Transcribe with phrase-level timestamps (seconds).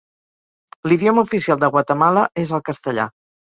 [0.93, 3.11] L'idioma oficial de Guatemala és el castellà.